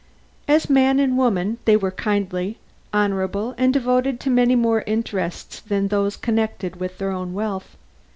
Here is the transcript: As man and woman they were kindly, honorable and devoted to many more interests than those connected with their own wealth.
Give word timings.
As 0.47 0.67
man 0.67 0.99
and 0.99 1.15
woman 1.15 1.59
they 1.65 1.77
were 1.77 1.91
kindly, 1.91 2.57
honorable 2.91 3.53
and 3.55 3.71
devoted 3.71 4.19
to 4.21 4.31
many 4.31 4.55
more 4.55 4.81
interests 4.87 5.59
than 5.59 5.89
those 5.89 6.17
connected 6.17 6.77
with 6.77 6.97
their 6.97 7.11
own 7.11 7.33
wealth. 7.35 7.77